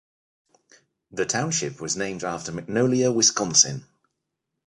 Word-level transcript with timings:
The 1.11 1.27
township 1.27 1.79
was 1.79 1.95
named 1.95 2.23
after 2.23 2.51
Magnolia, 2.51 3.11
Wisconsin. 3.11 3.85